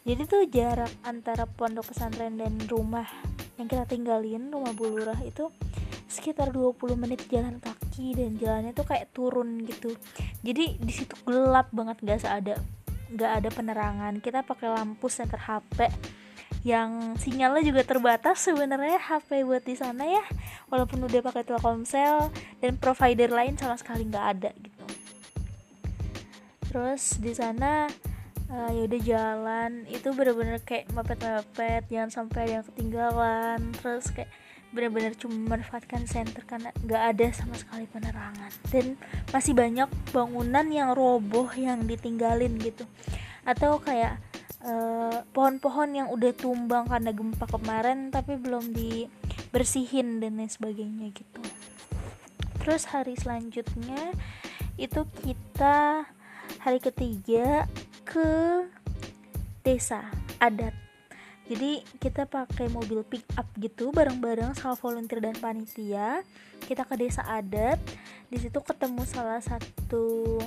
[0.00, 3.04] jadi tuh jarak antara pondok pesantren dan rumah
[3.60, 5.52] yang kita tinggalin rumah bulurah itu
[6.08, 9.92] sekitar 20 menit jalan kaki dan jalannya tuh kayak turun gitu.
[10.40, 12.56] Jadi di situ gelap banget gak ada
[13.12, 14.18] gak ada penerangan.
[14.24, 15.92] Kita pakai lampu senter HP
[16.60, 20.24] yang sinyalnya juga terbatas sebenarnya HP buat di sana ya.
[20.68, 22.28] Walaupun udah pakai Telkomsel
[22.60, 24.84] dan provider lain sama sekali nggak ada gitu.
[26.68, 27.88] Terus di sana
[28.52, 29.70] uh, ya udah jalan.
[29.88, 33.72] Itu bener-bener kayak mepet-mepet jangan sampai yang ketinggalan.
[33.80, 34.28] Terus kayak
[34.70, 38.52] bener-bener cuma memanfaatkan center karena nggak ada sama sekali penerangan.
[38.68, 39.00] Dan
[39.32, 42.84] masih banyak bangunan yang roboh yang ditinggalin gitu.
[43.48, 44.20] Atau kayak
[44.64, 51.42] eh, pohon-pohon yang udah tumbang karena gempa kemarin tapi belum dibersihin dan lain sebagainya gitu.
[52.60, 54.12] Terus hari selanjutnya
[54.76, 56.04] itu kita
[56.60, 57.64] hari ketiga
[58.04, 58.64] ke
[59.64, 60.08] desa
[60.40, 60.72] adat.
[61.50, 66.22] Jadi kita pakai mobil pick up gitu bareng-bareng sama volunteer dan panitia.
[66.62, 67.82] Kita ke desa adat.
[68.30, 70.38] Di situ ketemu salah satu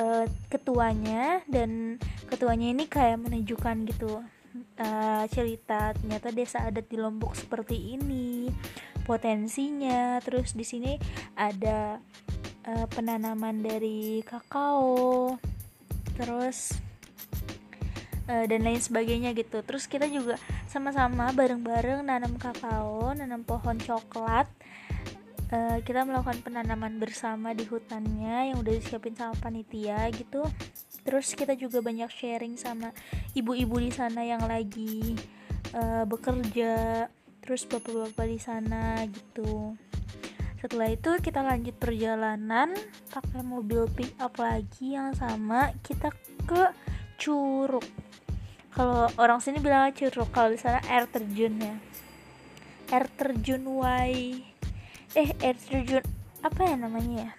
[0.00, 1.98] uh, ketuanya dan
[2.30, 4.22] ketuanya ini kayak menunjukkan gitu
[4.80, 8.48] uh, cerita ternyata desa adat di Lombok seperti ini
[9.02, 10.22] potensinya.
[10.22, 10.92] Terus di sini
[11.36, 11.98] ada
[12.68, 15.36] uh, penanaman dari kakao
[16.16, 16.76] terus
[18.32, 19.60] dan lain sebagainya gitu.
[19.66, 20.38] Terus kita juga
[20.70, 24.48] sama-sama bareng-bareng nanam kakao nanam pohon coklat
[25.52, 30.42] uh, kita melakukan penanaman bersama di hutannya yang udah disiapin sama panitia gitu.
[31.04, 32.90] Terus kita juga banyak sharing sama
[33.36, 35.14] ibu-ibu di sana yang lagi
[35.76, 37.06] uh, bekerja
[37.44, 39.76] terus bapak-bapak di sana gitu.
[40.62, 42.70] Setelah itu kita lanjut perjalanan
[43.10, 46.14] pakai mobil pick up lagi yang sama kita
[46.46, 46.70] ke
[47.18, 47.82] Curug.
[48.72, 51.76] Kalau orang sini bilang Curug kalau di sana air terjun ya
[52.92, 54.51] air terjun Y
[55.12, 56.04] eh air terjun.
[56.42, 57.32] Apa ya namanya ya?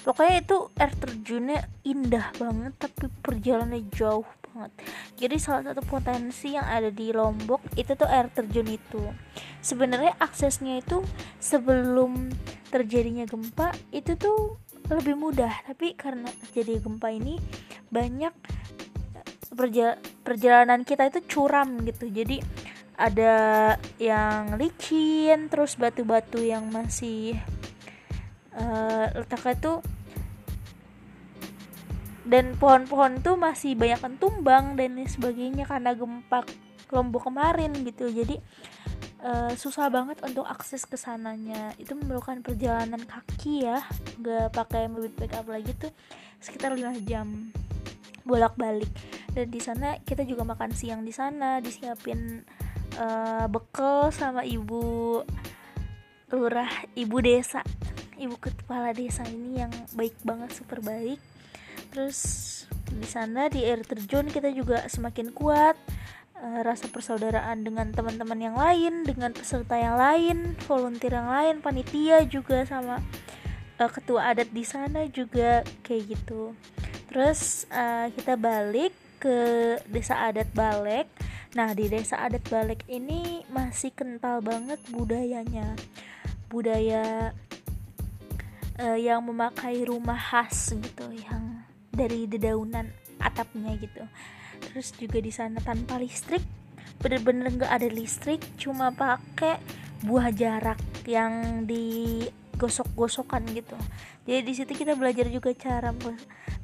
[0.00, 4.72] Pokoknya itu air terjunnya indah banget tapi perjalanannya jauh banget.
[5.16, 9.02] Jadi salah satu potensi yang ada di Lombok itu tuh air terjun itu.
[9.60, 11.04] Sebenarnya aksesnya itu
[11.36, 12.32] sebelum
[12.72, 14.56] terjadinya gempa itu tuh
[14.88, 15.52] lebih mudah.
[15.68, 17.36] Tapi karena terjadi gempa ini
[17.92, 18.32] banyak
[20.24, 22.08] perjalanan kita itu curam gitu.
[22.08, 22.40] Jadi
[23.00, 23.34] ada
[23.96, 27.40] yang licin terus batu-batu yang masih
[28.52, 29.78] uh, letaknya tuh
[32.28, 36.44] dan pohon-pohon tuh masih banyak kan tumbang dan sebagainya karena gempa
[36.92, 38.06] lombok kemarin gitu.
[38.12, 38.38] Jadi
[39.24, 41.74] uh, susah banget untuk akses ke sananya.
[41.80, 43.82] Itu memerlukan perjalanan kaki ya
[44.20, 45.90] nggak pakai mobil backup lagi tuh
[46.38, 47.50] sekitar 5 jam
[48.22, 48.90] bolak-balik.
[49.32, 52.44] Dan di sana kita juga makan siang di sana disiapin
[53.00, 55.24] uh, bekal sama ibu
[56.30, 57.64] lurah ibu desa
[58.20, 61.16] ibu kepala desa ini yang baik banget super baik.
[61.90, 62.20] Terus
[62.92, 65.74] di sana di air terjun kita juga semakin kuat
[66.36, 72.28] uh, rasa persaudaraan dengan teman-teman yang lain dengan peserta yang lain volunteer yang lain panitia
[72.28, 73.00] juga sama
[73.80, 76.52] uh, ketua adat di sana juga kayak gitu.
[77.10, 79.38] Terus uh, kita balik ke
[79.88, 81.08] desa adat Balek
[81.50, 85.74] nah di desa adat Balek ini masih kental banget budayanya.
[86.50, 87.34] Budaya
[88.78, 94.02] uh, yang memakai rumah khas gitu yang dari dedaunan atapnya gitu.
[94.70, 96.42] Terus juga di sana tanpa listrik
[97.00, 99.56] bener-bener nggak ada listrik cuma pakai
[100.04, 103.76] buah jarak yang digosok-gosokan gitu.
[104.28, 105.92] Jadi di situ kita belajar juga cara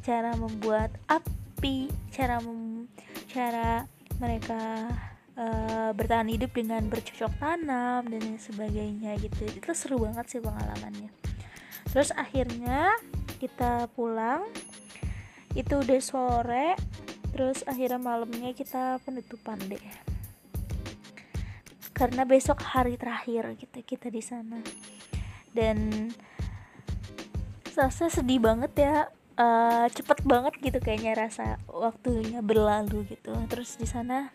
[0.04, 2.86] cara membuat api cara mem,
[3.32, 4.90] cara mereka
[5.36, 9.44] uh, bertahan hidup dengan bercocok tanam dan sebagainya gitu.
[9.48, 11.12] Itu seru banget sih pengalamannya.
[11.92, 12.96] Terus akhirnya
[13.36, 14.48] kita pulang
[15.56, 16.76] itu udah sore
[17.32, 19.86] terus akhirnya malamnya kita penutupan deh.
[21.96, 24.60] Karena besok hari terakhir gitu kita di sana.
[25.52, 26.08] Dan
[27.72, 33.32] saya sedih banget ya uh, cepet banget gitu kayaknya rasa waktunya berlalu gitu.
[33.48, 34.32] Terus di sana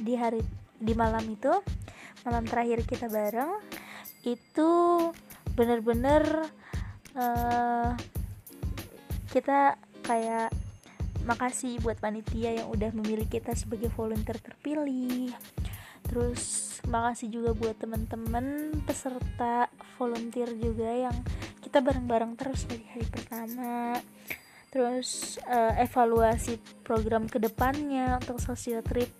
[0.00, 0.40] di hari
[0.78, 1.52] di malam itu
[2.22, 3.50] malam terakhir kita bareng
[4.22, 4.70] itu
[5.52, 6.46] bener-bener
[7.18, 7.92] uh,
[9.32, 10.54] kita kayak
[11.22, 15.30] makasih buat panitia yang udah memilih kita sebagai volunteer terpilih.
[16.02, 21.14] Terus makasih juga buat teman-teman peserta volunteer juga yang
[21.62, 24.02] kita bareng-bareng terus dari hari pertama
[24.72, 29.12] terus uh, evaluasi program ke depannya untuk sosial trip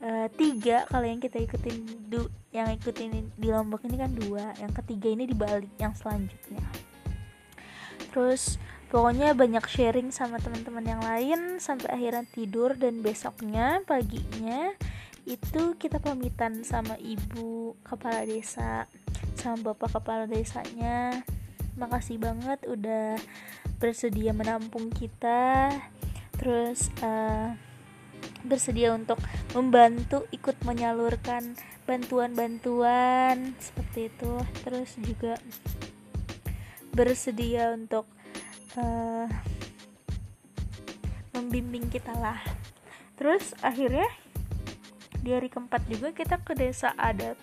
[0.00, 4.72] uh, tiga kalau yang kita ikutin du yang ikutin di lombok ini kan dua yang
[4.72, 6.64] ketiga ini di Bali yang selanjutnya.
[8.08, 8.56] Terus
[8.88, 14.72] pokoknya banyak sharing sama teman-teman yang lain sampai akhirnya tidur dan besoknya paginya
[15.28, 18.88] itu kita pamitan sama ibu kepala desa
[19.36, 21.20] sama bapak kepala desanya.
[21.76, 23.20] Makasih banget udah
[23.78, 25.70] bersedia menampung kita
[26.38, 27.54] terus uh,
[28.46, 29.18] bersedia untuk
[29.54, 34.32] membantu ikut menyalurkan bantuan-bantuan seperti itu.
[34.62, 35.34] Terus juga
[36.94, 38.06] bersedia untuk
[38.78, 39.26] uh,
[41.34, 42.38] membimbing kita lah.
[43.18, 44.06] Terus akhirnya
[45.18, 47.34] di hari keempat juga kita ke desa adat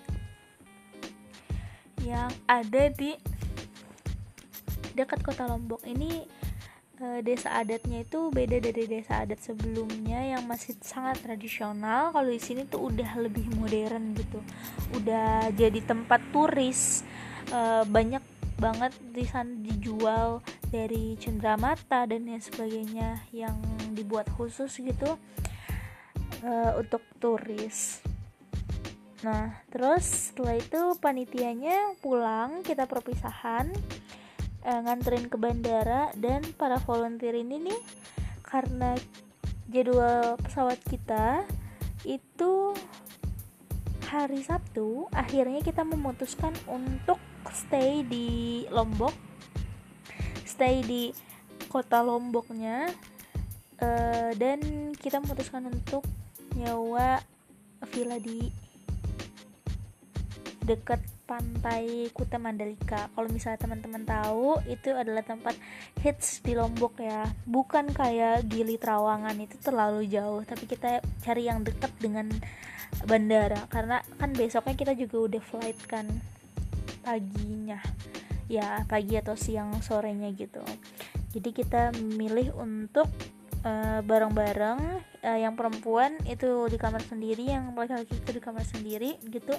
[2.05, 3.17] yang ada di
[4.95, 6.23] dekat kota Lombok ini
[6.97, 12.15] e, desa adatnya itu beda dari desa adat sebelumnya yang masih sangat tradisional.
[12.15, 14.39] Kalau di sini tuh udah lebih modern gitu.
[14.95, 17.03] Udah jadi tempat turis.
[17.51, 18.23] E, banyak
[18.55, 20.39] banget di sana dijual
[20.71, 23.59] dari cenderamata dan lain sebagainya yang
[23.91, 25.19] dibuat khusus gitu
[26.43, 27.99] uh, untuk turis.
[29.23, 33.71] Nah terus setelah itu panitianya pulang kita perpisahan
[34.65, 37.79] uh, nganterin ke bandara dan para volunteer ini nih
[38.41, 38.97] karena
[39.69, 41.45] jadwal pesawat kita
[42.05, 42.73] itu
[44.05, 47.17] hari Sabtu akhirnya kita memutuskan untuk
[47.53, 49.13] stay di Lombok.
[50.45, 51.11] Stay di
[51.67, 52.87] kota Lomboknya
[53.81, 56.05] uh, dan kita memutuskan untuk
[56.55, 57.19] nyewa
[57.91, 58.47] villa di
[60.63, 63.09] dekat pantai Kuta Mandalika.
[63.11, 65.57] Kalau misalnya teman-teman tahu, itu adalah tempat
[65.99, 67.25] hits di Lombok ya.
[67.49, 72.29] Bukan kayak Gili Trawangan itu terlalu jauh, tapi kita cari yang dekat dengan
[73.09, 73.65] bandara.
[73.67, 76.05] Karena kan besoknya kita juga udah flight kan
[77.01, 77.81] paginya.
[78.45, 80.61] Ya pagi atau siang sorenya gitu.
[81.33, 83.09] Jadi kita memilih untuk
[83.65, 84.79] eh, bareng-bareng
[85.25, 89.57] uh, yang perempuan itu di kamar sendiri yang laki-laki itu di kamar sendiri gitu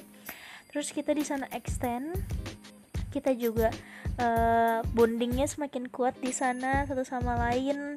[0.70, 2.14] terus kita di sana extend.
[3.12, 3.72] Kita juga
[4.20, 7.96] uh, bondingnya semakin kuat di sana satu sama lain.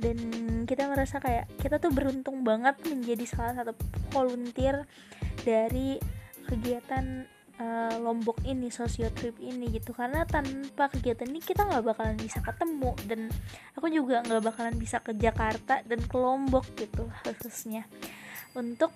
[0.00, 0.16] Dan
[0.64, 3.76] kita merasa kayak kita tuh beruntung banget menjadi salah satu
[4.14, 4.88] volunteer
[5.44, 6.00] dari
[6.48, 7.28] kegiatan
[7.60, 9.92] uh, Lombok ini sosio trip ini gitu.
[9.92, 12.96] Karena tanpa kegiatan ini kita nggak bakalan bisa ketemu.
[13.04, 13.20] Dan
[13.76, 17.84] aku juga nggak bakalan bisa ke Jakarta dan ke Lombok gitu khususnya.
[18.56, 18.90] Untuk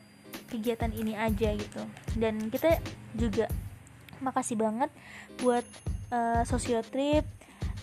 [0.48, 1.82] kegiatan ini aja gitu.
[2.16, 2.78] Dan kita
[3.16, 3.46] juga
[4.22, 4.90] makasih banget
[5.42, 5.66] buat
[6.14, 7.26] uh, sosio trip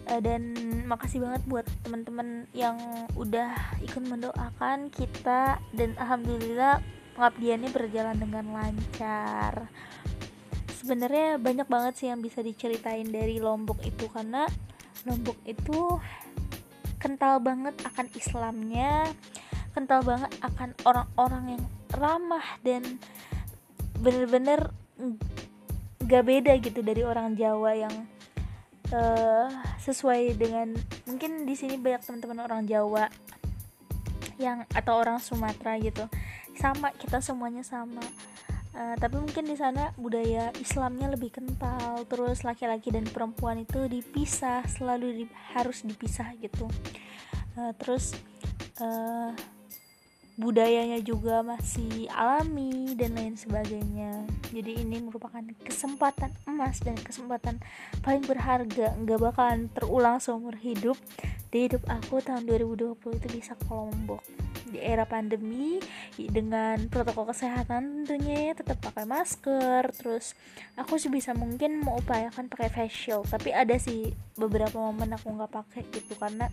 [0.10, 0.56] uh, dan
[0.88, 2.78] makasih banget buat teman-teman yang
[3.14, 5.62] udah ikut mendoakan kita.
[5.76, 6.80] Dan alhamdulillah
[7.18, 9.70] pengabdiannya berjalan dengan lancar.
[10.82, 14.50] Sebenarnya banyak banget sih yang bisa diceritain dari Lombok itu karena
[15.06, 16.02] Lombok itu
[16.98, 19.10] kental banget akan Islamnya
[19.72, 23.00] kental banget akan orang-orang yang ramah dan
[24.02, 24.74] bener-bener
[26.02, 27.96] gak beda gitu dari orang Jawa yang
[28.92, 29.48] uh,
[29.80, 30.74] sesuai dengan
[31.08, 33.08] mungkin di sini banyak teman-teman orang Jawa
[34.42, 36.06] yang atau orang Sumatera gitu.
[36.58, 38.02] Sama kita semuanya sama.
[38.72, 44.64] Uh, tapi mungkin di sana budaya Islamnya lebih kental terus laki-laki dan perempuan itu dipisah
[44.66, 46.66] selalu di, harus dipisah gitu.
[47.60, 48.16] Uh, terus
[48.80, 49.36] uh,
[50.40, 54.24] budayanya juga masih alami dan lain sebagainya.
[54.52, 57.60] Jadi ini merupakan kesempatan emas dan kesempatan
[58.00, 58.96] paling berharga.
[58.96, 60.96] Nggak bakalan terulang seumur hidup
[61.52, 64.24] di hidup aku tahun 2020 itu bisa ke Lombok
[64.72, 65.84] di era pandemi
[66.16, 69.84] dengan protokol kesehatan tentunya tetap pakai masker.
[69.92, 70.32] Terus
[70.80, 73.28] aku sebisa mungkin mau upayakan pakai face shield.
[73.28, 76.48] Tapi ada sih beberapa momen aku nggak pakai gitu karena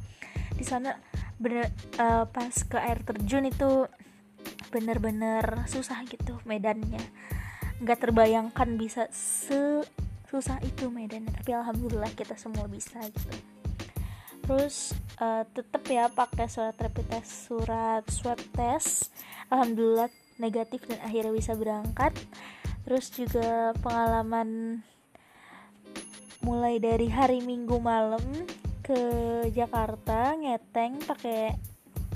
[0.58, 0.98] di sana
[1.38, 1.70] bener
[2.02, 3.86] uh, pas ke air terjun itu
[4.74, 7.00] bener-bener susah gitu medannya.
[7.78, 9.06] Nggak terbayangkan bisa
[10.28, 13.38] susah itu medannya tapi alhamdulillah kita semua bisa gitu.
[14.44, 19.14] Terus uh, tetap ya pakai surat rapid test surat swab test.
[19.48, 22.12] Alhamdulillah negatif dan akhirnya bisa berangkat.
[22.88, 24.80] Terus juga pengalaman
[26.40, 28.22] mulai dari hari minggu malam
[28.88, 29.02] ke
[29.52, 31.52] Jakarta ngeteng pakai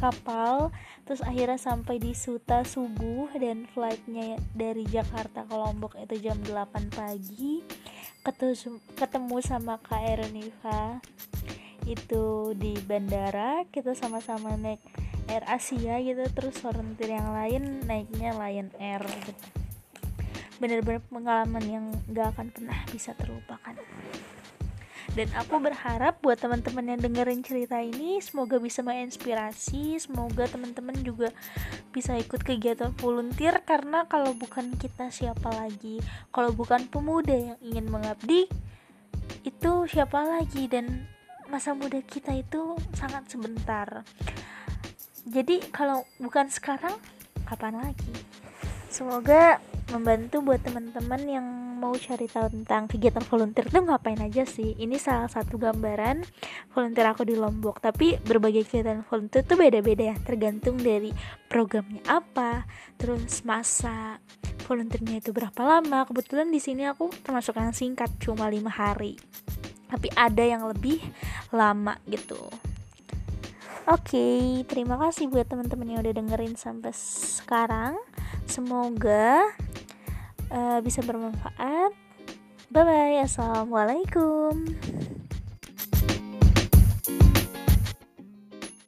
[0.00, 0.72] kapal
[1.04, 6.96] terus akhirnya sampai di Suta subuh dan flightnya dari Jakarta ke Lombok itu jam 8
[6.96, 7.60] pagi
[8.24, 11.04] ketemu, ketemu sama Kak Erniva
[11.84, 14.80] itu di bandara kita sama-sama naik
[15.28, 19.34] Air Asia gitu terus volunteer yang lain naiknya Lion Air gitu.
[20.56, 23.74] Bener-bener pengalaman yang gak akan pernah bisa terlupakan
[25.12, 31.28] dan aku berharap buat teman-teman yang dengerin cerita ini semoga bisa menginspirasi semoga teman-teman juga
[31.92, 36.00] bisa ikut kegiatan volunteer karena kalau bukan kita siapa lagi
[36.32, 38.48] kalau bukan pemuda yang ingin mengabdi
[39.42, 40.70] itu siapa lagi?
[40.70, 41.06] Dan
[41.50, 44.06] masa muda kita itu sangat sebentar.
[45.26, 46.94] Jadi kalau bukan sekarang
[47.46, 48.14] kapan lagi?
[48.90, 49.62] Semoga
[49.94, 51.46] membantu buat teman-teman yang
[51.82, 54.78] mau cari tahu tentang kegiatan volunteer itu ngapain aja sih?
[54.78, 56.22] Ini salah satu gambaran
[56.70, 57.82] volunteer aku di Lombok.
[57.82, 61.10] Tapi berbagai kegiatan volunteer itu beda-beda ya tergantung dari
[61.50, 62.62] programnya apa.
[62.94, 64.22] Terus masa
[64.70, 66.06] volunteernya itu berapa lama.
[66.06, 69.18] Kebetulan di sini aku termasuk yang singkat cuma lima hari.
[69.90, 71.02] Tapi ada yang lebih
[71.50, 72.38] lama gitu.
[73.90, 77.98] Oke, okay, terima kasih buat teman-teman yang udah dengerin sampai sekarang.
[78.46, 79.42] Semoga
[80.52, 81.96] uh, bisa bermanfaat.
[82.72, 84.76] Bye bye, assalamualaikum.